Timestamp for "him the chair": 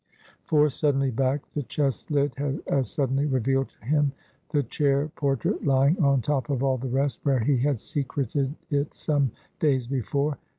3.85-5.09